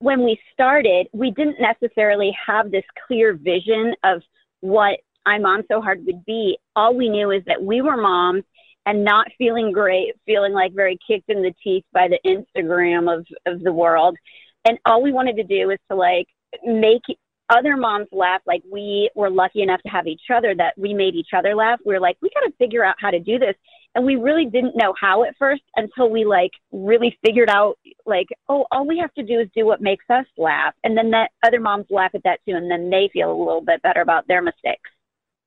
[0.00, 4.22] when we started, we didn't necessarily have this clear vision of
[4.60, 6.58] what I Mom So Hard would be.
[6.74, 8.42] All we knew is that we were moms
[8.86, 13.26] and not feeling great, feeling like very kicked in the teeth by the Instagram of,
[13.46, 14.16] of the world.
[14.64, 16.26] And all we wanted to do is to like
[16.64, 17.02] make
[17.50, 21.14] other moms laugh like we were lucky enough to have each other that we made
[21.14, 23.56] each other laugh we were like we got to figure out how to do this
[23.94, 28.26] and we really didn't know how at first until we like really figured out like
[28.48, 31.30] oh all we have to do is do what makes us laugh and then that
[31.44, 34.26] other moms laugh at that too and then they feel a little bit better about
[34.28, 34.90] their mistakes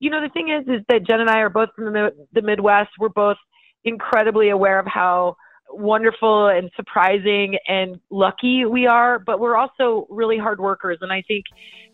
[0.00, 2.42] you know the thing is is that jen and i are both from the, the
[2.42, 3.38] midwest we're both
[3.84, 5.36] incredibly aware of how
[5.70, 10.98] wonderful and surprising and lucky we are, but we're also really hard workers.
[11.00, 11.44] And I think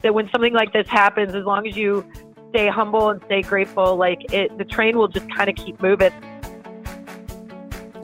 [0.03, 2.07] that when something like this happens, as long as you
[2.51, 6.13] stay humble and stay grateful, like it, the train will just kind of keep moving.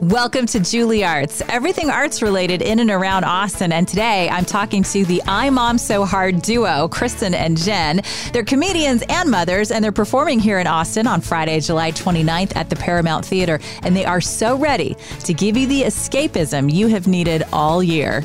[0.01, 3.71] Welcome to Juliet Arts, everything arts related in and around Austin.
[3.71, 8.01] And today I'm talking to the I Mom So Hard duo, Kristen and Jen.
[8.31, 12.69] They're comedians and mothers, and they're performing here in Austin on Friday, July 29th at
[12.69, 13.59] the Paramount Theater.
[13.81, 18.23] And they are so ready to give you the escapism you have needed all year.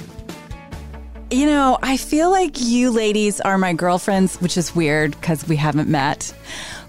[1.31, 5.56] You know, I feel like you ladies are my girlfriends, which is weird because we
[5.56, 6.34] haven't met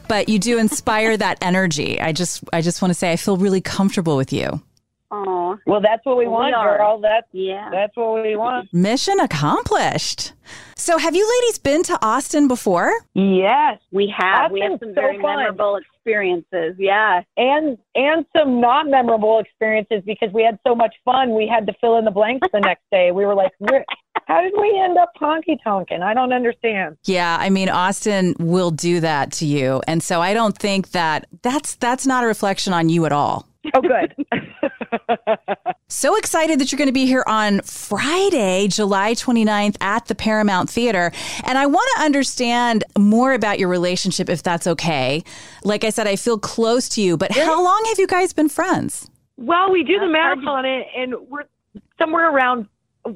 [0.10, 2.00] but you do inspire that energy.
[2.00, 4.62] I just I just want to say I feel really comfortable with you.
[5.14, 6.78] Oh, well, that's what we want, are.
[6.78, 7.00] girl.
[7.00, 7.70] That's yeah.
[7.72, 8.74] that's what we want.
[8.74, 10.34] Mission accomplished.
[10.76, 12.92] So, have you ladies been to Austin before?
[13.14, 14.52] Yes, we have.
[14.52, 15.38] we have some so very fun.
[15.38, 16.76] memorable experiences.
[16.80, 17.22] Yeah.
[17.38, 21.36] and and some not memorable experiences because we had so much fun.
[21.36, 23.12] We had to fill in the blanks the next day.
[23.12, 23.86] We were like, "Where-
[24.26, 26.02] how did we end up honky tonkin'?
[26.02, 26.98] I don't understand.
[27.06, 29.82] Yeah, I mean Austin will do that to you.
[29.88, 33.48] And so I don't think that that's that's not a reflection on you at all.
[33.74, 34.16] Oh, good.
[35.90, 40.68] So excited that you're going to be here on Friday, July 29th at the Paramount
[40.68, 41.12] Theater.
[41.44, 45.24] And I want to understand more about your relationship if that's okay.
[45.64, 48.50] Like I said, I feel close to you, but how long have you guys been
[48.50, 49.08] friends?
[49.38, 51.44] Well, we do the That's hard to- marathon and, and we're
[52.00, 52.68] somewhere around,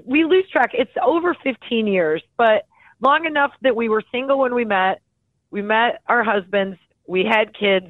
[0.05, 0.69] we lose track.
[0.73, 2.67] It's over 15 years, but
[3.01, 5.01] long enough that we were single when we met.
[5.49, 6.77] We met our husbands.
[7.07, 7.88] We had kids.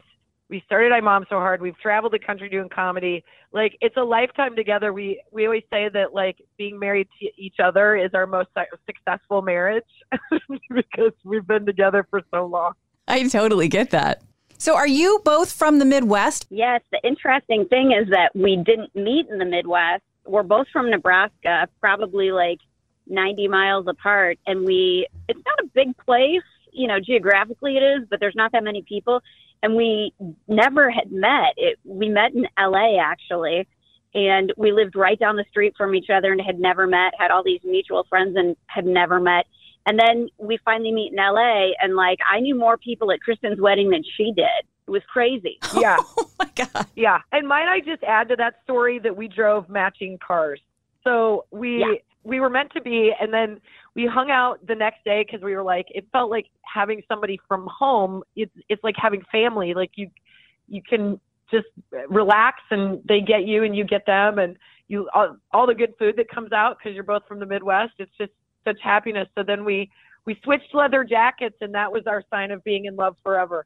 [0.49, 1.61] We started I Mom So Hard.
[1.61, 3.23] We've traveled the country doing comedy.
[3.51, 4.93] Like it's a lifetime together.
[4.93, 8.49] We we always say that like being married to each other is our most
[8.85, 9.83] successful marriage
[10.69, 12.73] because we've been together for so long.
[13.07, 14.21] I totally get that.
[14.57, 16.47] So are you both from the Midwest?
[16.49, 20.03] Yes, the interesting thing is that we didn't meet in the Midwest.
[20.25, 22.59] We're both from Nebraska, probably like
[23.05, 26.41] 90 miles apart, and we it's not a big place,
[26.71, 29.21] you know, geographically it is, but there's not that many people,
[29.63, 30.13] and we
[30.47, 31.53] never had met.
[31.57, 33.67] It we met in LA actually,
[34.13, 37.31] and we lived right down the street from each other and had never met, had
[37.31, 39.45] all these mutual friends and had never met.
[39.85, 43.59] And then we finally meet in LA, and like I knew more people at Kristen's
[43.59, 44.65] wedding than she did.
[44.87, 45.59] It was crazy.
[45.75, 45.97] Yeah.
[46.17, 46.85] Oh my God.
[46.95, 50.59] Yeah, and might I just add to that story that we drove matching cars.
[51.03, 51.95] So we Yeah.
[52.27, 53.59] We were meant to be, and then
[53.95, 57.39] we hung out the next day because we were like, it felt like having somebody
[57.47, 58.21] from home.
[58.35, 59.73] It's it's like having family.
[59.73, 60.09] Like you
[60.67, 61.67] you can just
[62.09, 64.57] relax, and they get you, and you get them, and
[64.89, 67.93] you all, all the good food that comes out because you're both from the Midwest.
[67.97, 68.33] It's just
[68.65, 69.29] such happiness.
[69.35, 69.89] So then we
[70.25, 73.65] we switched leather jackets, and that was our sign of being in love forever.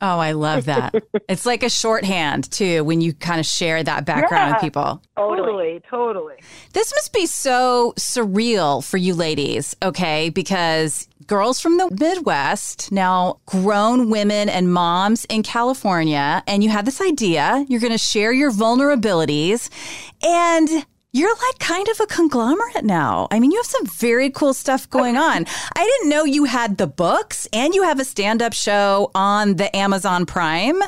[0.00, 0.94] Oh, I love that.
[1.28, 5.02] it's like a shorthand too when you kind of share that background with people.
[5.16, 6.36] Totally, totally.
[6.72, 10.30] This must be so surreal for you ladies, okay?
[10.30, 16.86] Because girls from the Midwest, now grown women and moms in California, and you had
[16.86, 19.68] this idea, you're going to share your vulnerabilities,
[20.22, 20.86] and
[21.18, 23.28] you're like kind of a conglomerate now.
[23.30, 25.46] I mean, you have some very cool stuff going on.
[25.76, 29.56] I didn't know you had the books and you have a stand up show on
[29.56, 30.80] the Amazon Prime.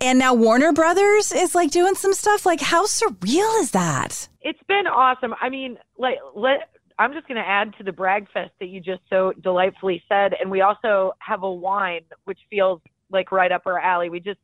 [0.00, 2.44] And now Warner Brothers is like doing some stuff.
[2.46, 4.28] Like, how surreal is that?
[4.44, 5.34] it's been awesome.
[5.40, 6.68] I mean, like let
[6.98, 10.32] I'm just going to add to the brag fest that you just so delightfully said,
[10.40, 12.80] and we also have a wine which feels
[13.10, 14.10] like right up our alley.
[14.10, 14.38] We just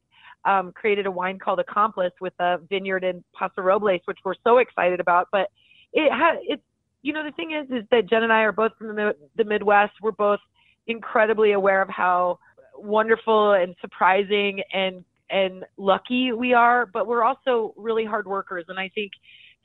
[0.45, 4.59] um, created a wine called Accomplice with a vineyard in Paso Robles, which we're so
[4.59, 5.29] excited about.
[5.31, 5.51] But
[5.93, 6.63] it ha- it's
[7.03, 9.45] you know the thing is is that Jen and I are both from the, the
[9.45, 9.93] Midwest.
[10.03, 10.41] We're both
[10.87, 12.39] incredibly aware of how
[12.77, 18.65] wonderful and surprising and and lucky we are, but we're also really hard workers.
[18.69, 19.13] And I think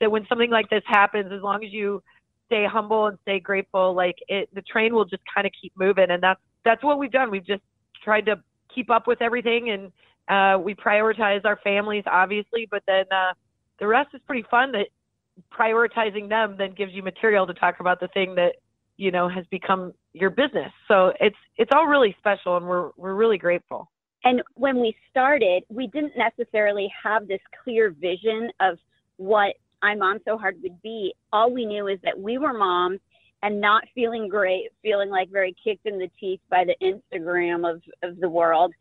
[0.00, 2.02] that when something like this happens, as long as you
[2.46, 6.10] stay humble and stay grateful, like it, the train will just kind of keep moving.
[6.10, 7.30] And that's that's what we've done.
[7.30, 7.62] We've just
[8.04, 8.36] tried to
[8.72, 9.92] keep up with everything, and
[10.28, 13.32] uh, we prioritize our families, obviously, but then uh,
[13.78, 14.72] the rest is pretty fun.
[14.72, 14.88] That
[15.52, 18.56] prioritizing them then gives you material to talk about the thing that
[18.96, 20.72] you know has become your business.
[20.88, 23.90] So it's it's all really special and we're we're really grateful.
[24.24, 28.78] And when we started we didn't necessarily have this clear vision of
[29.18, 31.14] what i mom so hard would be.
[31.32, 33.00] All we knew is that we were moms
[33.42, 37.82] and not feeling great feeling like very kicked in the teeth by the instagram of
[38.02, 38.72] of the world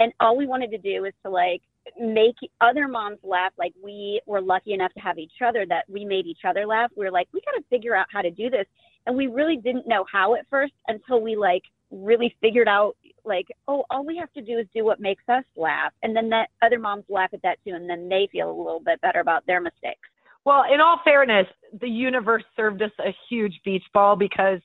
[0.00, 1.62] and all we wanted to do was to like
[1.98, 6.04] make other moms laugh like we were lucky enough to have each other that we
[6.04, 6.90] made each other laugh.
[6.96, 8.66] We were like we got to figure out how to do this.
[9.06, 13.46] And we really didn't know how at first until we like really figured out like
[13.68, 15.92] oh all we have to do is do what makes us laugh.
[16.02, 18.80] And then that other moms laugh at that too and then they feel a little
[18.80, 20.08] bit better about their mistakes.
[20.44, 21.46] Well in all fairness
[21.80, 24.60] the universe served us a huge beach ball because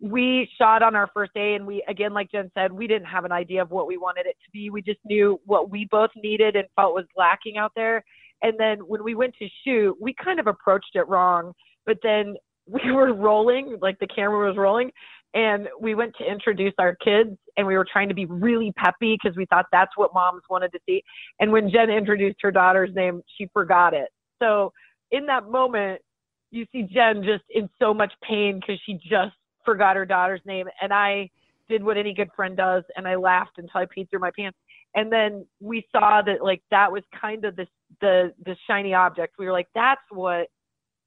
[0.00, 3.24] we shot on our first day and we again like jen said we didn't have
[3.24, 4.68] an idea of what we wanted it to be.
[4.70, 8.04] We just knew what we both needed and felt was lacking out there.
[8.42, 11.52] And then when we went to shoot we kind of approached it wrong
[11.86, 12.34] but then
[12.66, 14.90] we were rolling like the camera was rolling
[15.34, 19.16] and we went to introduce our kids and we were trying to be really peppy
[19.22, 21.02] because we thought that's what moms wanted to see.
[21.40, 24.08] And when jen introduced her daughter's name she forgot it.
[24.42, 24.72] So
[25.10, 26.02] in that moment
[26.50, 29.34] you see jen just in so much pain because she just
[29.66, 31.28] forgot her daughter's name and I
[31.68, 34.56] did what any good friend does and I laughed until I peed through my pants.
[34.94, 37.68] And then we saw that like that was kind of this
[38.00, 39.34] the the shiny object.
[39.38, 40.48] We were like, that's what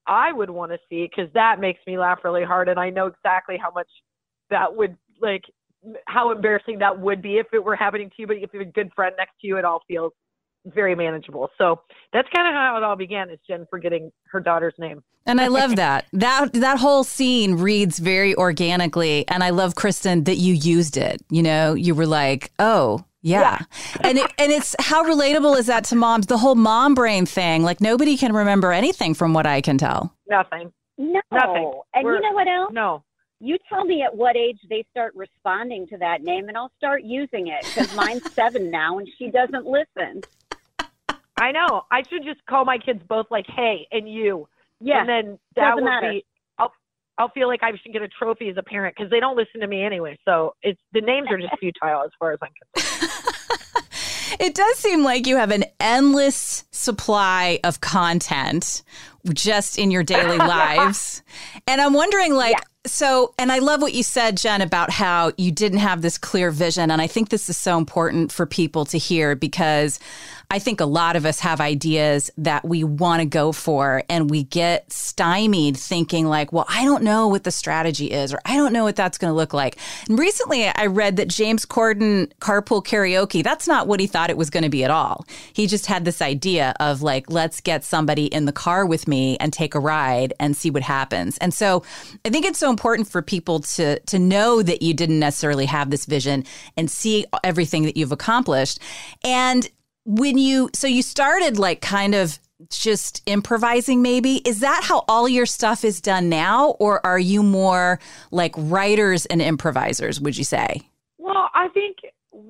[0.05, 3.07] I would want to see because that makes me laugh really hard and I know
[3.07, 3.89] exactly how much
[4.51, 5.43] that would like
[6.07, 8.67] how embarrassing that would be if it were happening to you, but if you have
[8.67, 10.11] a good friend next to you, it all feels
[10.65, 11.49] very manageable.
[11.57, 11.81] So
[12.13, 13.29] that's kind of how it all began.
[13.29, 15.03] Is Jen forgetting her daughter's name.
[15.25, 16.05] And I love that.
[16.13, 21.21] That that whole scene reads very organically and I love Kristen that you used it.
[21.29, 23.41] You know, you were like, "Oh, yeah.
[23.41, 24.01] yeah.
[24.09, 26.27] and it, and it's how relatable is that to moms?
[26.27, 27.63] The whole mom brain thing.
[27.63, 30.13] Like nobody can remember anything from what I can tell.
[30.29, 30.71] Nothing.
[30.97, 31.21] No.
[31.31, 31.81] Nothing.
[31.93, 32.71] And We're, you know what else?
[32.73, 33.03] No.
[33.41, 37.03] You tell me at what age they start responding to that name, and I'll start
[37.03, 40.21] using it because mine's seven now, and she doesn't listen.
[41.39, 41.83] I know.
[41.91, 44.47] I should just call my kids both like "Hey" and "You."
[44.79, 45.01] Yeah.
[45.01, 46.11] And then that would matter.
[46.11, 46.25] be.
[46.57, 46.71] I'll
[47.17, 49.61] I'll feel like I should get a trophy as a parent because they don't listen
[49.61, 50.17] to me anyway.
[50.25, 53.11] So it's the names are just futile as far as I'm concerned.
[54.39, 58.83] it does seem like you have an endless supply of content
[59.33, 61.23] just in your daily lives.
[61.67, 62.59] And I'm wondering, like, yeah.
[62.89, 66.51] So, and I love what you said, Jen, about how you didn't have this clear
[66.51, 66.91] vision.
[66.91, 69.99] And I think this is so important for people to hear because
[70.51, 74.31] I think a lot of us have ideas that we want to go for and
[74.31, 78.55] we get stymied thinking like, well, I don't know what the strategy is or I
[78.55, 79.77] don't know what that's going to look like.
[80.07, 84.37] And recently I read that James Corden carpool karaoke, that's not what he thought it
[84.37, 85.23] was going to be at all.
[85.53, 89.37] He just had this idea of like, let's get somebody in the car with me
[89.37, 91.37] and take a ride and see what happens.
[91.37, 91.83] And so
[92.25, 95.89] I think it's so important for people to to know that you didn't necessarily have
[95.89, 96.45] this vision
[96.77, 98.79] and see everything that you've accomplished.
[99.23, 99.69] And
[100.05, 102.39] when you so you started like kind of
[102.69, 104.37] just improvising maybe.
[104.47, 107.99] Is that how all your stuff is done now or are you more
[108.31, 110.81] like writers and improvisers would you say?
[111.17, 111.97] Well i think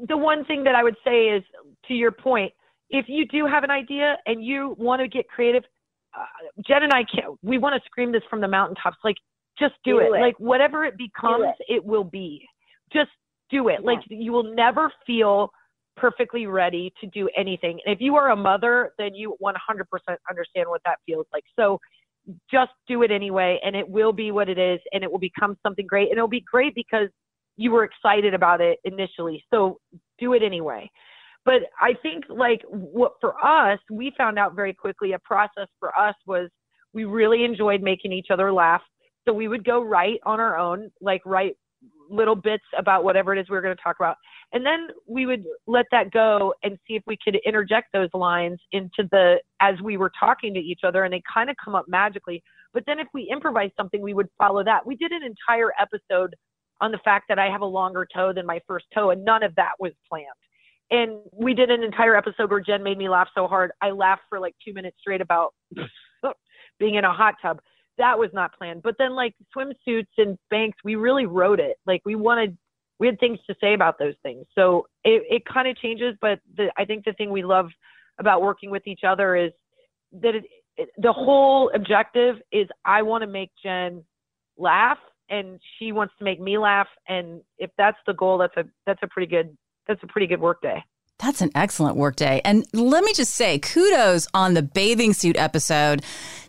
[0.07, 1.43] the one thing that i would say is
[1.87, 2.53] to your point
[2.89, 5.63] if you do have an idea and you want to get creative
[6.17, 6.23] uh,
[6.65, 8.97] jen and i can't we want to scream this from the mountaintops.
[9.03, 9.17] Like
[9.59, 10.17] just do, do it.
[10.17, 10.21] it.
[10.21, 11.75] like whatever it becomes it.
[11.75, 11.85] it.
[11.85, 12.47] will be
[12.91, 13.11] just
[13.51, 13.85] do it yeah.
[13.85, 15.51] like you will never feel
[15.99, 17.79] perfectly ready to do anything.
[17.85, 19.53] And if you are a mother, then you 100%
[20.29, 21.43] understand what that feels like.
[21.57, 21.79] So
[22.49, 25.57] just do it anyway, and it will be what it is, and it will become
[25.63, 26.09] something great.
[26.09, 27.09] And it'll be great because
[27.57, 29.43] you were excited about it initially.
[29.49, 29.79] So
[30.19, 30.89] do it anyway.
[31.45, 35.97] But I think, like, what for us, we found out very quickly a process for
[35.97, 36.49] us was
[36.93, 38.81] we really enjoyed making each other laugh.
[39.29, 41.55] So we would go write on our own, like, write
[42.09, 44.15] little bits about whatever it is we were going to talk about.
[44.53, 48.57] And then we would let that go and see if we could interject those lines
[48.71, 51.85] into the, as we were talking to each other, and they kind of come up
[51.87, 52.41] magically.
[52.73, 54.83] But then if we improvise something, we would follow that.
[54.83, 56.35] We did an entire episode
[56.81, 59.43] on the fact that I have a longer toe than my first toe, and none
[59.43, 60.25] of that was planned.
[60.89, 63.73] And we did an entire episode where Jen made me laugh so hard.
[63.79, 65.53] I laughed for like two minutes straight about
[66.79, 67.59] being in a hot tub
[67.99, 68.81] that was not planned.
[68.81, 71.77] But then like swimsuits and banks, we really wrote it.
[71.85, 72.57] Like we wanted,
[72.99, 74.45] we had things to say about those things.
[74.55, 76.15] So it, it kind of changes.
[76.19, 77.69] But the, I think the thing we love
[78.17, 79.51] about working with each other is
[80.21, 80.43] that it,
[80.77, 84.03] it, the whole objective is I want to make Jen
[84.57, 84.97] laugh
[85.29, 86.87] and she wants to make me laugh.
[87.07, 89.55] And if that's the goal, that's a, that's a pretty good,
[89.87, 90.83] that's a pretty good work day.
[91.19, 92.41] That's an excellent workday.
[92.45, 96.03] And let me just say, kudos on the bathing suit episode.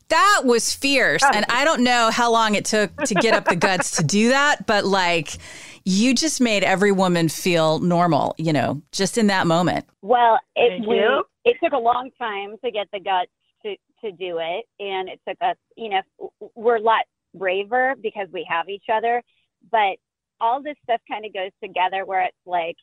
[0.08, 1.22] That was fierce.
[1.34, 4.28] And I don't know how long it took to get up the guts to do
[4.30, 5.38] that, but like
[5.84, 9.86] you just made every woman feel normal, you know, just in that moment.
[10.02, 11.00] Well, it we,
[11.44, 13.30] it took a long time to get the guts
[13.64, 15.56] to to do it, and it took us.
[15.76, 17.02] You know, we're a lot
[17.34, 19.22] braver because we have each other,
[19.70, 19.96] but
[20.40, 22.76] all this stuff kind of goes together where it's like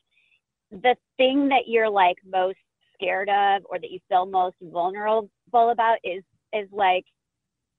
[0.71, 2.57] the thing that you're like most
[2.93, 7.05] scared of or that you feel most vulnerable about is is like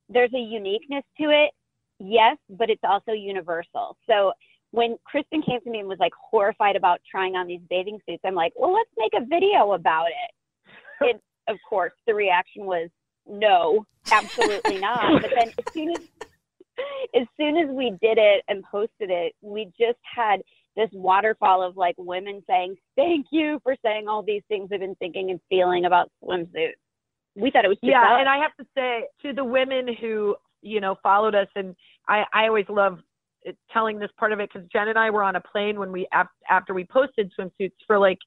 [0.08, 1.50] there's a uniqueness to it
[1.98, 3.96] yes but it's also universal.
[4.08, 4.32] So
[4.70, 8.20] when kristen came to me and was like horrified about trying on these bathing suits
[8.24, 10.34] i'm like well let's make a video about it.
[11.00, 12.88] And of course the reaction was
[13.26, 15.22] no absolutely not.
[15.22, 16.00] But then as soon as
[17.14, 20.40] as soon as we did it and posted it we just had
[20.78, 24.94] this waterfall of like women saying thank you for saying all these things i've been
[24.94, 26.72] thinking and feeling about swimsuits
[27.38, 28.20] we thought it was yeah, us.
[28.20, 31.74] and I have to say to the women who you know followed us, and
[32.08, 32.98] I I always love
[33.46, 35.92] uh, telling this part of it because Jen and I were on a plane when
[35.92, 36.06] we
[36.50, 38.18] after we posted swimsuits for like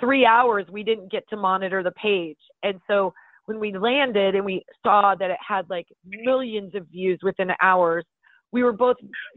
[0.00, 3.12] three hours, we didn't get to monitor the page, and so
[3.46, 8.04] when we landed and we saw that it had like millions of views within hours.
[8.52, 8.96] We were both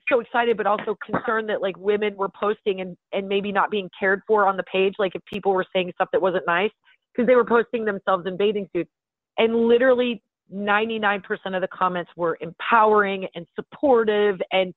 [0.09, 3.89] so excited, but also concerned that like women were posting and, and maybe not being
[3.97, 4.95] cared for on the page.
[4.99, 6.71] Like if people were saying stuff that wasn't nice,
[7.13, 8.91] because they were posting themselves in bathing suits
[9.37, 10.21] and literally
[10.53, 11.21] 99%
[11.53, 14.73] of the comments were empowering and supportive and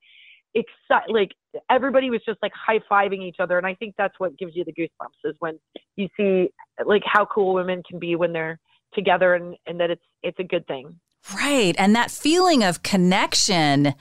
[0.57, 1.31] exci- like
[1.69, 4.73] everybody was just like high-fiving each other and i think that's what gives you the
[4.73, 5.59] goosebumps is when
[5.95, 6.49] you see
[6.87, 8.59] like how cool women can be when they're
[8.95, 10.99] together and, and that it's it's a good thing
[11.33, 11.75] Right.
[11.77, 13.93] And that feeling of connection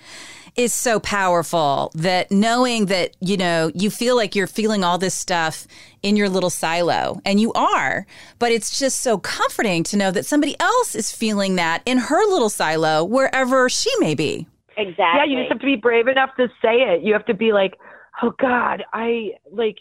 [0.57, 5.15] is so powerful that knowing that, you know, you feel like you're feeling all this
[5.15, 5.67] stuff
[6.03, 8.07] in your little silo, and you are,
[8.39, 12.25] but it's just so comforting to know that somebody else is feeling that in her
[12.29, 14.47] little silo, wherever she may be.
[14.77, 17.35] exactly yeah you just have to be brave enough to say it you have to
[17.35, 17.75] be like
[18.23, 19.79] oh god i like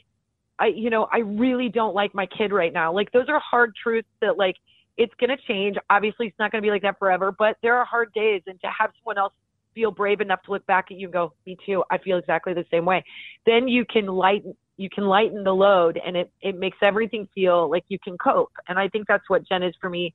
[0.60, 3.74] i you know i really don't like my kid right now like those are hard
[3.76, 4.56] truths that like
[4.98, 5.78] it's going to change.
[5.90, 8.60] Obviously it's not going to be like that forever but there are hard days and
[8.62, 9.34] to have someone else
[9.78, 11.84] feel brave enough to look back at you and go me too.
[11.92, 13.04] I feel exactly the same way.
[13.46, 17.70] Then you can lighten you can lighten the load and it it makes everything feel
[17.70, 18.52] like you can cope.
[18.68, 20.14] And i think that's what jen is for me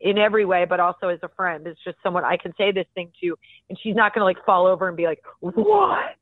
[0.00, 1.66] in every way but also as a friend.
[1.66, 3.34] It's just someone i can say this thing to
[3.70, 6.16] and she's not going to like fall over and be like what?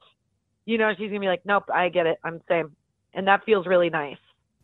[0.65, 2.19] You know she's going to be like nope i get it.
[2.23, 2.77] I'm same.
[3.15, 4.19] And that feels really nice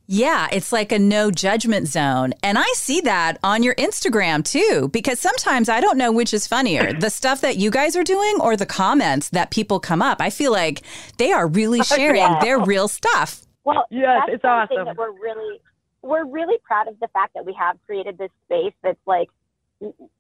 [0.07, 2.35] Yeah, it's like a no judgment zone.
[2.43, 6.47] And I see that on your Instagram too, because sometimes I don't know which is
[6.47, 10.21] funnier the stuff that you guys are doing or the comments that people come up.
[10.21, 10.83] I feel like
[11.19, 12.41] they are really sharing Yeah.
[12.41, 13.43] their real stuff.
[13.65, 14.85] Well, Yes, it's awesome.
[14.87, 15.61] That we're really,
[16.03, 19.29] we're really proud of the fact that we have created this space that's like,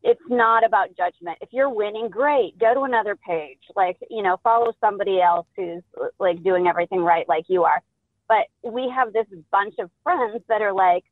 [0.03, 1.39] it's not about judgment.
[1.41, 2.59] If you're winning, great.
[2.59, 3.59] Go to another page.
[3.77, 5.83] Like, you know, follow somebody else who's
[6.19, 7.81] like doing everything right, like you are.
[8.33, 11.05] But we have this bunch of friends that are like,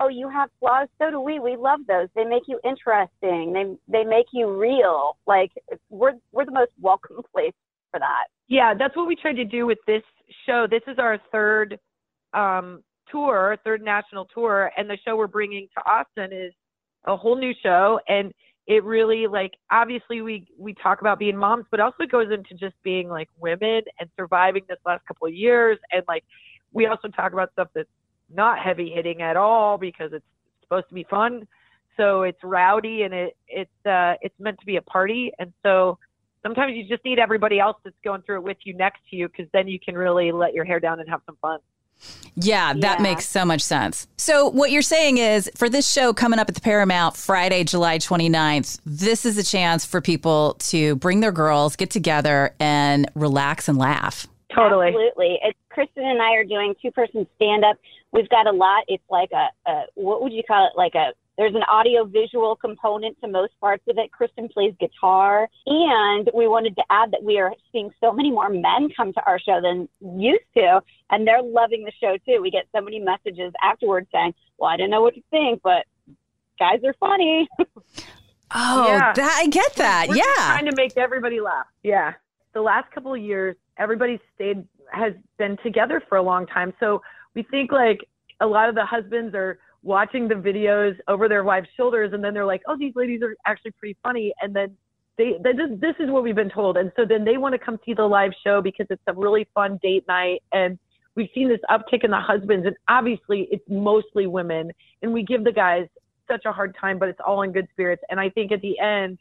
[0.00, 0.88] oh, you have flaws.
[0.98, 1.38] So do we.
[1.38, 2.08] We love those.
[2.16, 3.52] They make you interesting.
[3.52, 5.16] They they make you real.
[5.26, 5.52] Like,
[5.88, 7.52] we're we're the most welcome place
[7.92, 8.24] for that.
[8.48, 10.02] yeah that's what we tried to do with this
[10.46, 11.78] show this is our third
[12.32, 16.52] um tour third national tour and the show we're bringing to austin is
[17.06, 18.32] a whole new show and
[18.66, 22.54] it really like obviously we we talk about being moms but also it goes into
[22.54, 26.24] just being like women and surviving this last couple of years and like
[26.74, 27.88] we also talk about stuff that's
[28.34, 30.24] not heavy hitting at all because it's
[30.62, 31.46] supposed to be fun
[31.96, 35.98] so it's rowdy and it it's uh it's meant to be a party and so
[36.42, 39.28] sometimes you just need everybody else that's going through it with you next to you
[39.28, 41.58] because then you can really let your hair down and have some fun
[42.34, 43.02] Yeah, that Yeah.
[43.02, 44.08] makes so much sense.
[44.16, 47.98] So, what you're saying is for this show coming up at the Paramount Friday, July
[47.98, 53.68] 29th, this is a chance for people to bring their girls, get together, and relax
[53.68, 54.26] and laugh.
[54.52, 55.38] totally Absolutely.
[55.42, 57.76] It's, Kristen and I are doing two person stand up.
[58.12, 58.84] We've got a lot.
[58.88, 60.72] It's like a, a, what would you call it?
[60.76, 64.12] Like a, there's an audio visual component to most parts of it.
[64.12, 65.48] Kristen plays guitar.
[65.66, 69.26] And we wanted to add that we are seeing so many more men come to
[69.26, 70.80] our show than used to.
[71.10, 72.40] And they're loving the show too.
[72.40, 75.84] We get so many messages afterwards saying, well, I didn't know what to think, but
[76.58, 77.48] guys are funny.
[78.56, 79.12] Oh, Yeah.
[79.14, 80.06] that, I get that.
[80.08, 80.22] We're yeah.
[80.36, 82.12] trying to make everybody laugh yeah
[82.52, 84.64] the last couple of years everybody stayed
[84.94, 86.72] has been together for a long time.
[86.80, 87.02] So
[87.34, 88.00] we think like
[88.40, 92.32] a lot of the husbands are watching the videos over their wives shoulders and then
[92.32, 94.32] they're like oh these ladies are actually pretty funny.
[94.40, 94.76] And then
[95.18, 96.76] they, they this, this is what we've been told.
[96.76, 99.46] And so then they want to come see the live show because it's a really
[99.54, 100.78] fun date night and
[101.16, 104.70] we've seen this uptick in the husbands, and obviously it's mostly women,
[105.02, 105.86] and we give the guys
[106.28, 108.02] such a hard time, but it's all in good spirits.
[108.10, 109.18] And I think at the end,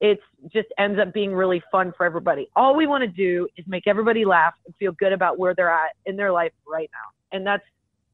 [0.00, 2.48] it's just ends up being really fun for everybody.
[2.56, 5.70] All we want to do is make everybody laugh and feel good about where they're
[5.70, 7.36] at in their life right now.
[7.36, 7.64] And that's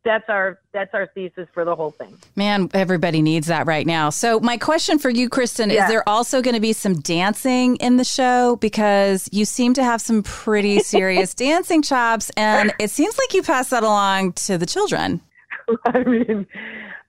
[0.07, 2.17] that's our that's our thesis for the whole thing.
[2.37, 4.11] Man, everybody needs that right now.
[4.11, 5.85] So my question for you, Kristen, yeah.
[5.85, 9.85] is there also going to be some dancing in the show because you seem to
[9.85, 14.57] have some pretty serious dancing chops, and it seems like you pass that along to
[14.57, 15.21] the children.
[15.87, 16.47] I mean,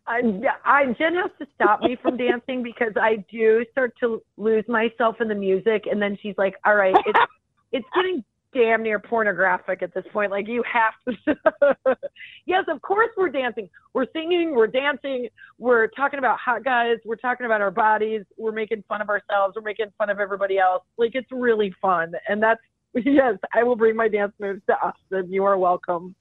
[0.08, 0.22] I,
[0.64, 5.18] I Jen has to stop me from dancing because I do start to lose myself
[5.20, 7.20] in the music, and then she's like, "All right, it's
[7.72, 8.24] it's getting
[8.54, 10.32] damn near pornographic at this point.
[10.32, 11.98] Like you have to.
[12.46, 13.70] yes, of course we're dancing.
[13.94, 14.56] We're singing.
[14.56, 15.30] We're dancing.
[15.58, 16.98] We're talking about hot guys.
[17.06, 18.24] We're talking about our bodies.
[18.38, 19.56] We're making fun of ourselves.
[19.56, 20.84] We're making fun of everybody else.
[20.98, 22.62] Like it's really fun, and that's
[22.94, 23.36] yes.
[23.54, 25.32] I will bring my dance moves to Austin.
[25.32, 26.16] You are welcome.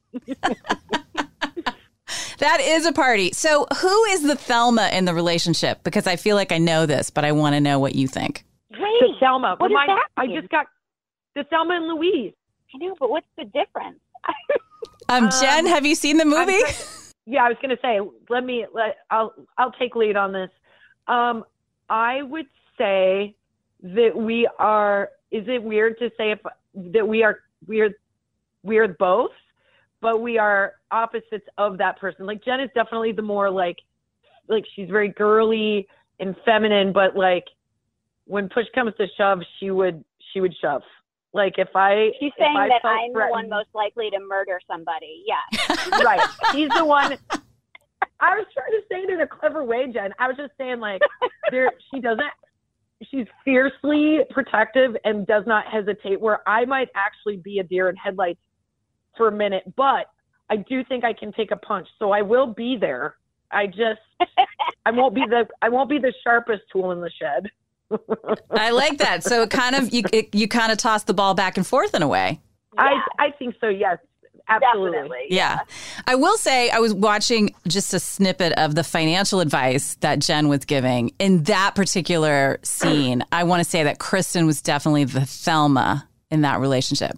[2.38, 3.32] That is a party.
[3.32, 5.82] So, who is the Thelma in the relationship?
[5.82, 8.44] Because I feel like I know this, but I want to know what you think.
[8.70, 9.56] Wait, the Thelma.
[9.58, 10.66] what my, that I just got
[11.34, 12.32] the Thelma and Louise.
[12.74, 14.00] I know, but what's the difference?
[15.08, 16.60] um, Jen, um, have you seen the movie?
[17.26, 18.00] yeah, I was going to say.
[18.28, 18.66] Let me.
[18.72, 20.50] Let I'll I'll take lead on this.
[21.06, 21.44] Um,
[21.88, 23.34] I would say
[23.82, 25.10] that we are.
[25.30, 26.40] Is it weird to say if
[26.92, 27.90] that we are we are
[28.62, 29.30] we are both?
[30.06, 32.26] But we are opposites of that person.
[32.26, 33.74] Like Jen is definitely the more like
[34.48, 35.88] like she's very girly
[36.20, 37.42] and feminine, but like
[38.24, 40.82] when push comes to shove, she would she would shove.
[41.32, 45.24] Like if I She's saying I that I'm the one most likely to murder somebody.
[45.26, 45.98] Yeah.
[46.04, 46.20] right.
[46.52, 47.18] She's the one
[48.20, 50.12] I was trying to say it in a clever way, Jen.
[50.20, 51.02] I was just saying like
[51.50, 52.30] there she doesn't
[53.10, 57.96] she's fiercely protective and does not hesitate where I might actually be a deer in
[57.96, 58.38] headlights
[59.16, 60.06] for a minute, but
[60.48, 61.88] I do think I can take a punch.
[61.98, 63.16] So I will be there.
[63.50, 64.00] I just
[64.86, 67.50] I won't be the I won't be the sharpest tool in the shed.
[68.50, 69.22] I like that.
[69.22, 71.94] So it kind of you it, you kind of toss the ball back and forth
[71.94, 72.40] in a way.
[72.74, 72.82] Yeah.
[72.82, 73.68] I I think so.
[73.68, 73.98] Yes.
[74.48, 75.18] Absolutely.
[75.28, 75.54] Yeah.
[75.54, 75.60] yeah.
[76.06, 80.48] I will say I was watching just a snippet of the financial advice that Jen
[80.48, 81.10] was giving.
[81.18, 86.42] In that particular scene, I want to say that Kristen was definitely the Thelma in
[86.42, 87.12] that relationship.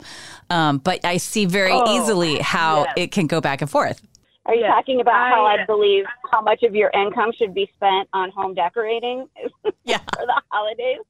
[0.50, 2.94] Um, but I see very oh, easily how yes.
[2.96, 4.02] it can go back and forth.
[4.46, 4.70] Are you yes.
[4.70, 8.30] talking about I, how I believe how much of your income should be spent on
[8.30, 9.28] home decorating
[9.84, 9.98] yeah.
[9.98, 11.00] for the holidays?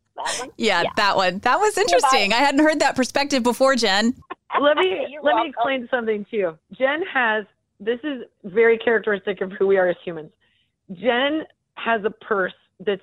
[0.57, 1.39] Yeah, yeah, that one.
[1.41, 2.33] That was interesting.
[2.33, 4.15] I hadn't heard that perspective before, Jen.
[4.61, 5.43] let me let welcome.
[5.43, 6.59] me explain something to you.
[6.73, 7.45] Jen has
[7.79, 10.33] this is very characteristic of who we are as humans.
[10.93, 13.03] Jen has a purse that's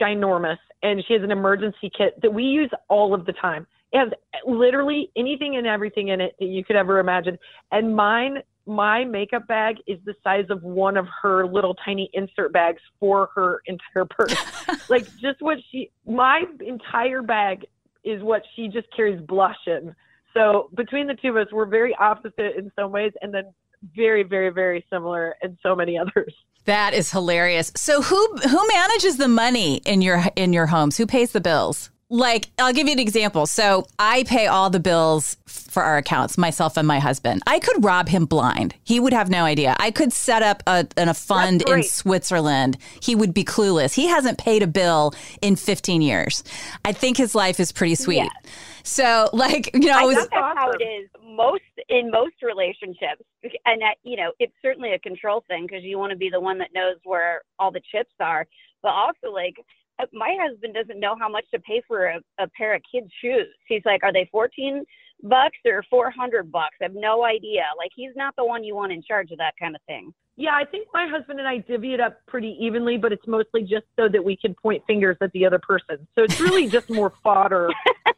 [0.00, 3.66] ginormous and she has an emergency kit that we use all of the time.
[3.92, 4.08] It has
[4.46, 7.38] literally anything and everything in it that you could ever imagine.
[7.72, 12.52] And mine, my makeup bag is the size of one of her little tiny insert
[12.52, 14.36] bags for her entire purse.
[14.88, 17.64] like just what she, my entire bag
[18.04, 19.94] is what she just carries blush in.
[20.34, 23.52] So between the two of us, we're very opposite in some ways, and then
[23.96, 26.34] very, very, very similar in so many others.
[26.64, 27.72] That is hilarious.
[27.76, 30.98] So who who manages the money in your in your homes?
[30.98, 31.90] Who pays the bills?
[32.10, 33.46] Like I'll give you an example.
[33.46, 37.42] So I pay all the bills for our accounts, myself and my husband.
[37.46, 38.74] I could rob him blind.
[38.82, 39.76] He would have no idea.
[39.78, 42.78] I could set up a, a fund in Switzerland.
[43.02, 43.94] He would be clueless.
[43.94, 46.42] He hasn't paid a bill in 15 years.
[46.84, 48.16] I think his life is pretty sweet.
[48.16, 48.50] Yeah.
[48.84, 53.22] So, like, you know, I was, that's how it is most in most relationships,
[53.66, 56.40] and that you know, it's certainly a control thing because you want to be the
[56.40, 58.46] one that knows where all the chips are,
[58.82, 59.56] but also like
[59.98, 63.10] Uh, my husband doesn't know how much to pay for a, a pair of kids'
[63.22, 63.46] shoes.
[63.66, 64.84] He's like, are they 14
[65.22, 66.76] bucks or 400 bucks?
[66.80, 67.64] I have no idea.
[67.76, 70.12] Like, he's not the one you want in charge of that kind of thing.
[70.36, 73.62] Yeah, I think my husband and I divvy it up pretty evenly, but it's mostly
[73.62, 76.06] just so that we can point fingers at the other person.
[76.14, 77.70] So it's really just more fodder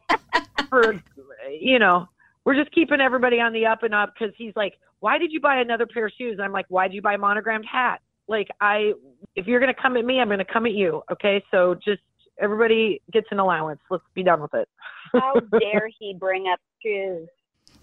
[0.69, 1.01] for,
[1.49, 2.07] you know,
[2.45, 5.39] we're just keeping everybody on the up and up because he's like, why did you
[5.39, 6.33] buy another pair of shoes?
[6.33, 8.01] And I'm like, why did you buy a monogrammed hat?
[8.27, 8.93] Like I,
[9.35, 11.03] if you're going to come at me, I'm going to come at you.
[11.11, 11.43] Okay.
[11.51, 12.01] So just
[12.39, 13.79] everybody gets an allowance.
[13.89, 14.67] Let's be done with it.
[15.13, 17.27] How dare he bring up shoes?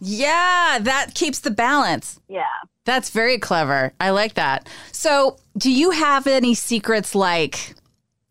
[0.01, 2.21] Yeah, that keeps the balance.
[2.29, 2.45] Yeah.
[2.85, 3.93] That's very clever.
[4.01, 4.69] I like that.
[4.93, 7.75] So, do you have any secrets like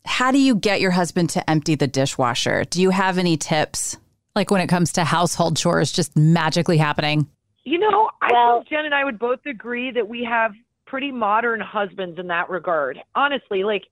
[0.08, 2.64] how do you get your husband to empty the dishwasher?
[2.64, 3.98] Do you have any tips?
[4.34, 7.28] Like when it comes to household chores just magically happening?
[7.64, 10.52] You know, I well, think Jen and I would both agree that we have
[10.88, 12.98] pretty modern husbands in that regard.
[13.14, 13.82] Honestly, like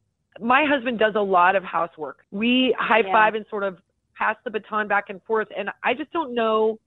[0.41, 2.19] my husband does a lot of housework.
[2.31, 3.39] We high five yeah.
[3.39, 3.79] and sort of
[4.17, 5.49] pass the baton back and forth.
[5.57, 6.79] And I just don't know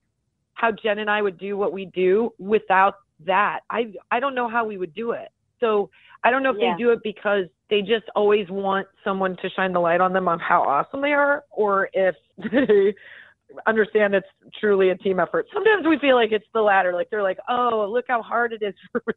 [0.54, 2.94] how Jen and I would do what we do without
[3.26, 3.60] that.
[3.70, 5.28] I I don't know how we would do it.
[5.60, 5.90] So
[6.24, 6.74] I don't know if Yeah.
[6.74, 10.28] they do it because they just always want someone to shine the light on them
[10.28, 12.14] on how awesome they are, or if
[12.52, 12.94] they
[13.66, 14.26] understand it's
[14.58, 15.46] truly a team effort.
[15.52, 16.92] Sometimes we feel like it's the latter.
[16.92, 19.14] Like they're like, oh, look how hard it is for me.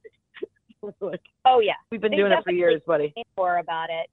[1.01, 1.73] Like, Oh yeah.
[1.91, 3.13] we've been They doing it for years, buddy.
[3.37, 4.09] more about it.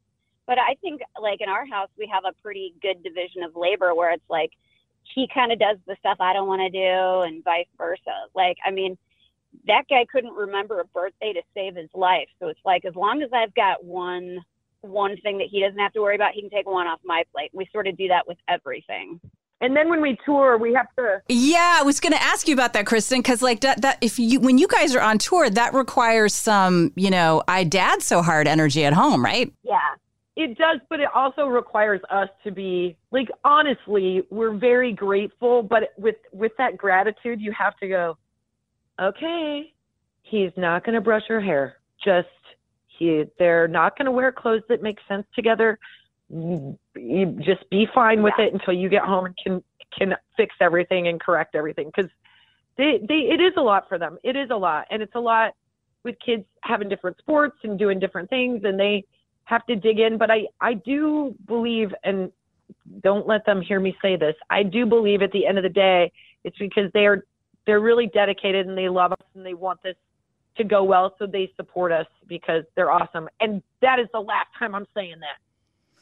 [0.47, 3.95] But I think, like in our house, we have a pretty good division of labor
[3.95, 4.51] where it's like
[5.15, 8.27] he kind of does the stuff I don't want to do, and vice versa.
[8.35, 8.99] Like, I mean,
[9.67, 12.29] that guy couldn't remember a birthday to save his life.
[12.39, 14.45] So it's like as long as I've got one
[14.83, 17.23] one thing that he doesn't have to worry about, he can take one off my
[17.33, 17.51] plate.
[17.53, 19.21] We sort of do that with everything.
[19.61, 21.21] And then when we tour, we have to.
[21.29, 24.19] Yeah, I was going to ask you about that, Kristen, because like that, that if
[24.19, 28.23] you when you guys are on tour, that requires some, you know, I dad so
[28.23, 29.53] hard energy at home, right?
[29.63, 29.79] Yeah.
[30.37, 35.93] It does, but it also requires us to be like honestly, we're very grateful, but
[35.99, 38.17] with with that gratitude, you have to go,
[38.99, 39.75] okay,
[40.23, 41.77] he's not going to brush her hair.
[42.03, 42.29] Just
[42.87, 45.79] he they're not going to wear clothes that make sense together.
[46.33, 49.63] You, just be fine with it until you get home and can
[49.97, 52.07] can fix everything and correct everything cuz
[52.77, 54.19] they they it is a lot for them.
[54.23, 55.55] It is a lot and it's a lot
[56.05, 59.05] with kids having different sports and doing different things and they
[59.45, 60.19] have to dig in.
[60.19, 62.31] But i i do believe and
[63.03, 65.69] don't let them hear me say this i do believe at the end of the
[65.69, 66.13] day
[66.45, 67.25] it's because they're
[67.67, 69.97] they're really dedicated and they love us and they want this
[70.57, 73.29] to go well so they support us because they're awesome.
[73.41, 75.39] And that is the last time i'm saying that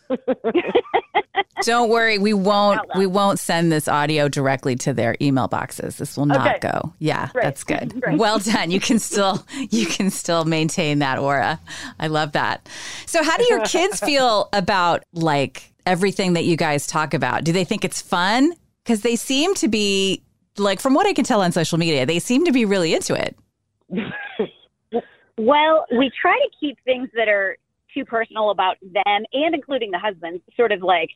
[1.63, 5.97] Don't worry, we won't we won't send this audio directly to their email boxes.
[5.97, 6.59] This will not Okay.
[6.61, 6.93] go.
[7.01, 7.43] Yeah, Great.
[7.43, 8.01] that's good.
[8.01, 8.17] Great.
[8.19, 8.71] Well done.
[8.71, 11.61] You can still you can still maintain that aura.
[11.99, 12.69] I love that.
[13.07, 17.43] So how do your kids feel about like everything that you guys talk about?
[17.45, 18.53] Do they think it's fun?
[18.85, 20.23] Cuz they seem to be
[20.59, 23.15] like from what I can tell on social media, they seem to be really into
[23.15, 23.37] it.
[25.41, 27.57] Well, we try to keep things that are
[27.93, 31.11] too personal about them and including the husband sort of like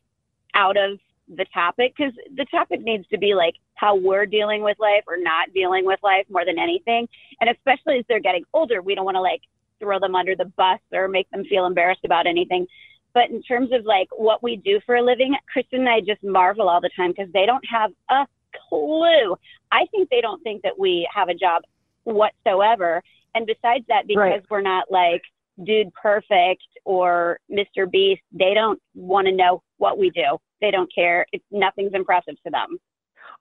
[0.54, 4.78] out of the topic because the topic needs to be like how we're dealing with
[4.78, 7.08] life or not dealing with life more than anything.
[7.40, 9.42] And especially as they're getting older, we don't want to like
[9.80, 12.66] throw them under the bus or make them feel embarrassed about anything.
[13.14, 16.22] But in terms of like what we do for a living, Kristen and I just
[16.22, 18.26] marvel all the time because they don't have a
[18.68, 19.37] clue.
[19.70, 21.62] I think they don't think that we have a job
[22.04, 23.02] whatsoever.
[23.35, 24.50] And besides that, because Right.
[24.50, 25.22] we're not like
[25.64, 27.90] dude perfect or Mr.
[27.90, 30.38] Beast, they don't want to know what we do.
[30.60, 31.26] They don't care.
[31.32, 32.78] It's nothing's impressive to them.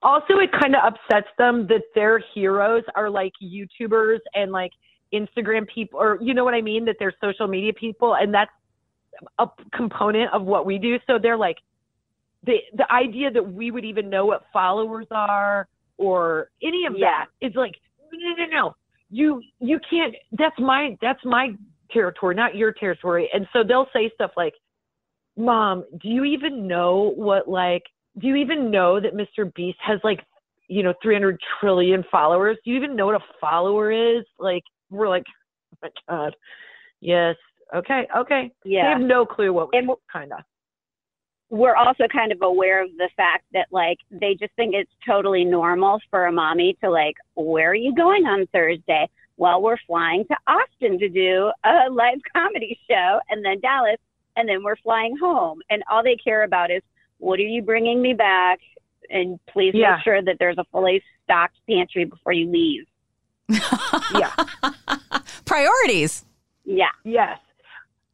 [0.04, 4.72] also it kind of upsets them that their heroes are like youtubers and like
[5.14, 8.50] instagram people or you know what i mean that they're social media people and that's
[9.40, 9.46] a
[9.76, 11.58] component of what we do so they're like
[12.46, 17.26] the the idea that we would even know what followers are or any of Yeah.
[17.42, 17.76] that is like
[18.14, 18.76] no no no
[19.10, 21.50] you you can't that's my that's my
[21.94, 24.54] territory not your territory and so they'll say stuff like
[25.38, 27.84] mom do you even know what like
[28.20, 29.54] do you even know that Mr.
[29.54, 30.20] Beast has like,
[30.68, 32.58] you know, 300 trillion followers?
[32.64, 34.26] Do you even know what a follower is?
[34.40, 35.24] Like, we're like,
[35.74, 36.36] oh my God.
[37.00, 37.36] Yes.
[37.74, 38.08] Okay.
[38.16, 38.52] Okay.
[38.66, 38.84] Yeah.
[38.84, 40.40] They have no clue what we And kind of.
[41.50, 45.46] we're also kind of aware of the fact that like they just think it's totally
[45.46, 49.10] normal for a mommy to like, where are you going on Thursday?
[49.38, 53.98] Well, we're flying to Austin to do a live comedy show and then Dallas
[54.38, 55.62] and then we're flying home.
[55.70, 56.82] And all they care about is,
[57.18, 58.60] what are you bringing me back?
[59.10, 59.96] And please Yeah.
[59.96, 62.86] make sure that there's a fully stocked pantry before you leave.
[64.14, 64.32] Yeah.
[65.46, 66.26] Priorities.
[66.66, 66.90] Yeah.
[67.04, 67.40] Yes.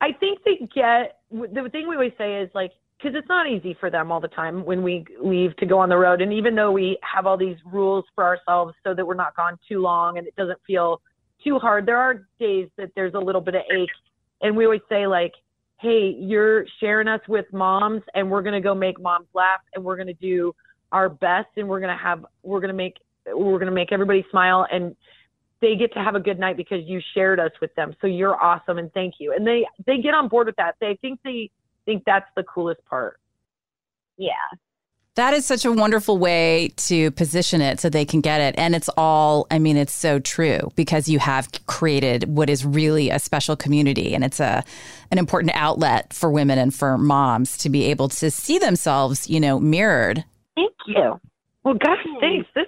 [0.02, 3.76] I think they get the thing we always say is like, because it's not easy
[3.80, 6.22] for them all the time when we leave to go on the road.
[6.22, 9.60] And even though we have all these rules for ourselves so that we're not gone
[9.70, 11.02] too long and it doesn't feel
[11.44, 13.90] too hard, there are days that there's a little bit of ache.
[14.42, 15.34] And we always say, like,
[15.80, 19.84] hey, you're sharing us with moms and we're going to go make moms laugh and
[19.84, 20.54] we're going to do
[20.92, 22.96] our best and we're going to have, we're going to make,
[23.28, 24.66] we're going to make everybody smile.
[24.72, 24.96] And
[25.62, 27.96] they get to have a good night because you shared us with them.
[28.02, 29.34] So you're awesome and thank you.
[29.36, 30.76] And they they get on board with that.
[30.80, 31.50] They think they
[31.88, 33.20] think that's the coolest part.
[34.18, 34.34] Yeah.
[35.16, 38.54] That is such a wonderful way to position it so they can get it.
[38.56, 43.10] And it's all, I mean, it's so true because you have created what is really
[43.10, 44.64] a special community and it's a
[45.10, 49.40] an important outlet for women and for moms to be able to see themselves, you
[49.40, 50.24] know, mirrored.
[50.56, 51.20] Thank you.
[51.64, 52.48] Well, gosh, thanks.
[52.54, 52.68] This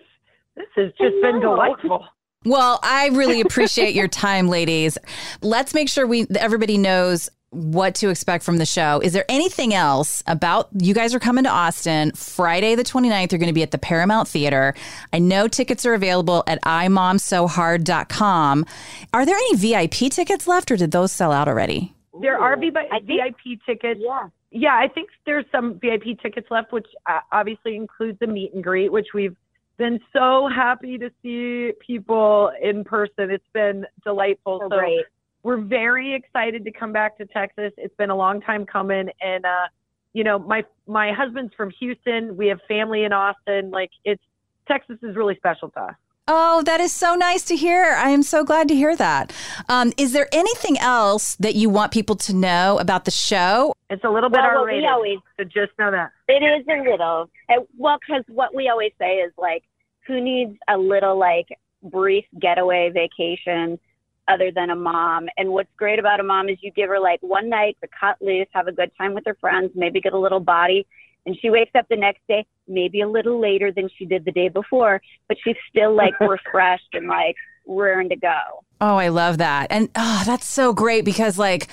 [0.56, 2.06] this has just been delightful.
[2.46, 4.98] Well, I really appreciate your time, ladies.
[5.42, 9.00] Let's make sure we everybody knows what to expect from the show.
[9.04, 13.32] Is there anything else about you guys are coming to Austin Friday the 29th?
[13.32, 14.74] You're going to be at the Paramount Theater.
[15.12, 18.66] I know tickets are available at imomsohard.com.
[19.14, 21.94] Are there any VIP tickets left or did those sell out already?
[22.22, 24.02] There are VIP tickets.
[24.04, 24.30] Yeah.
[24.52, 28.64] Yeah, I think there's some VIP tickets left, which uh, obviously includes the meet and
[28.64, 29.36] greet, which we've
[29.78, 33.30] been so happy to see people in person.
[33.30, 34.60] It's been delightful.
[34.62, 35.06] So, so great.
[35.44, 37.72] We're very excited to come back to Texas.
[37.78, 39.68] It's been a long time coming, and uh,
[40.14, 42.36] you know, my my husband's from Houston.
[42.36, 43.72] We have family in Austin.
[43.72, 44.22] Like it's
[44.68, 45.96] Texas is really special to us.
[46.32, 47.96] Oh, that is so nice to hear.
[47.98, 49.34] I am so glad to hear that.
[49.68, 53.74] Um, is there anything else that you want people to know about the show?
[53.90, 56.12] It's a little bit well, R-rated, we always, so just know that.
[56.28, 57.32] It is a little.
[57.80, 59.64] Well, because what we always say is like,
[60.06, 61.48] who needs a little like
[61.82, 63.80] brief getaway vacation
[64.30, 65.28] other than a mom?
[65.38, 68.18] And what's great about a mom is you give her like one night to cut
[68.22, 70.86] loose, have a good time with her friends, maybe get a little body,
[71.26, 74.32] and she wakes up the next day, maybe a little later than she did the
[74.32, 77.36] day before, but she's still like refreshed and like
[77.68, 78.64] raring to go.
[78.82, 79.68] Oh, I love that.
[79.70, 81.68] And oh, that's so great because like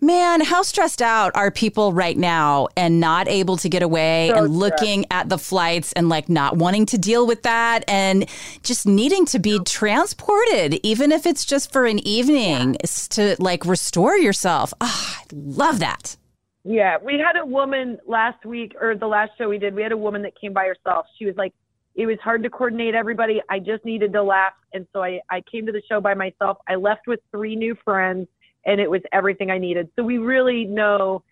[0.00, 4.44] man, how stressed out are people right now and not able to get away So
[4.44, 8.26] and looking at the flights and like not wanting to deal with that and
[8.62, 13.64] just needing to be transported, even if it's just for an evening, is to like
[13.64, 14.74] restore yourself.
[14.80, 16.16] Ah, I love that.
[16.64, 19.74] Yeah, we had a woman last week or the last show we did.
[19.74, 21.06] We had a woman that came by herself.
[21.18, 21.52] She was like,
[21.94, 23.40] it was hard to coordinate everybody.
[23.48, 26.58] I just needed to laugh, and so I I came to the show by myself.
[26.68, 28.26] I left with three new friends,
[28.66, 29.88] and it was everything I needed.
[29.96, 31.22] So we really know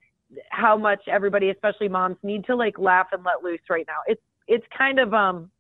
[0.51, 3.99] how much everybody, especially moms, need to like laugh and let loose right now.
[4.07, 5.51] It's it's kind of um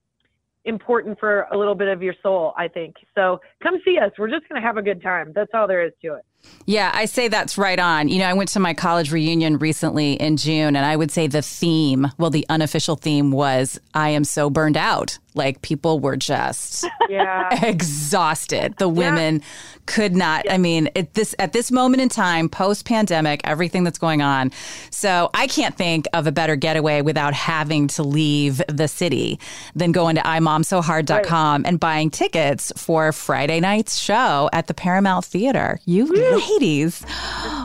[0.64, 2.96] important for a little bit of your soul, I think.
[3.14, 4.12] So come see us.
[4.18, 5.32] We're just gonna have a good time.
[5.34, 6.24] That's all there is to it.
[6.64, 8.08] Yeah, I say that's right on.
[8.08, 11.26] You know, I went to my college reunion recently in June, and I would say
[11.26, 15.18] the theme, well, the unofficial theme was I am so burned out.
[15.34, 17.64] Like people were just Yeah.
[17.66, 18.76] exhausted.
[18.76, 19.42] The women
[19.86, 20.44] could not.
[20.50, 24.52] I mean, at this at this moment in time, post pandemic, everything that's going on.
[24.90, 29.40] So I can't think of a better getaway without having to leave the city
[29.74, 35.80] than going to imomsohard.com and buying tickets for Friday night's show at the Paramount Theater.
[35.86, 37.04] You ladies,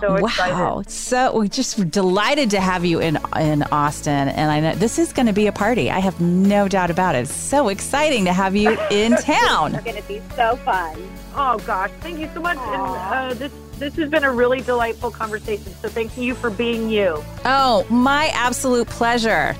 [0.01, 0.83] so wow!
[0.87, 5.13] So we're just delighted to have you in in Austin, and I know this is
[5.13, 5.89] going to be a party.
[5.89, 7.19] I have no doubt about it.
[7.19, 9.75] It's so exciting to have you in town.
[9.75, 10.97] It's going to be so fun.
[11.35, 12.57] Oh gosh, thank you so much.
[12.57, 15.71] And uh, this this has been a really delightful conversation.
[15.81, 17.23] So thank you for being you.
[17.45, 19.55] Oh, my absolute pleasure.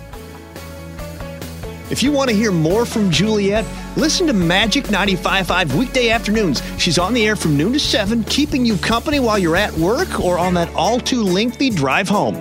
[1.89, 6.61] If you want to hear more from Juliet, listen to Magic 95.5 weekday afternoons.
[6.77, 10.19] She's on the air from noon to 7, keeping you company while you're at work
[10.19, 12.35] or on that all too lengthy drive home.